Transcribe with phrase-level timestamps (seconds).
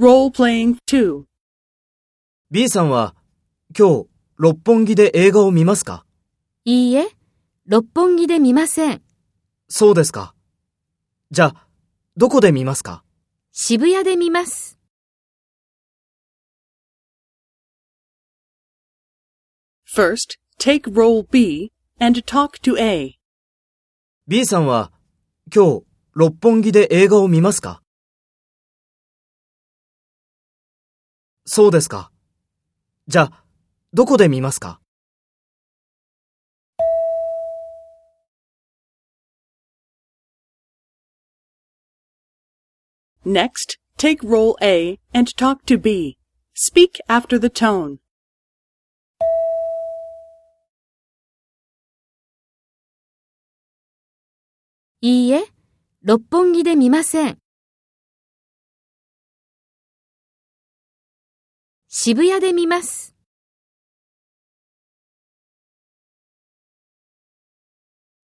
[0.00, 1.24] Role-playing 2.
[2.50, 3.14] B さんは
[3.78, 4.06] 今日
[4.38, 6.06] 六本木で映画を見ますか？
[6.64, 7.06] いいえ、
[7.66, 9.02] 六本木で見ません。
[9.68, 10.34] そうですか。
[11.30, 11.66] じゃあ、
[12.16, 13.04] どこで見ますか？
[13.52, 14.78] 渋谷で見ます。
[19.94, 23.18] First, take role B and talk to A.
[24.26, 24.92] ?B さんは
[25.54, 25.82] 今日
[26.14, 27.82] 六本木で映画を見ますか？
[31.44, 32.10] そうですか。
[33.08, 33.44] じゃあ、
[33.92, 34.80] どこで見ますか
[43.24, 46.16] Next, take role A and talk to B.
[46.54, 47.98] Speak after the tone.
[55.02, 55.44] いいえ、
[56.02, 57.38] 六本木で見ません。
[61.92, 63.16] 渋谷で見ます。